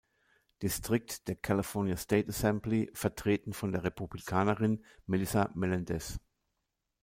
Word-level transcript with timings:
Distrikt 0.63 1.27
der 1.27 1.35
California 1.35 1.95
State 1.95 2.27
Assembly, 2.29 2.89
vertreten 2.95 3.53
von 3.53 3.71
der 3.71 3.83
Republikanerin 3.83 4.83
Melissa 5.05 5.51
Melendez. 5.53 6.19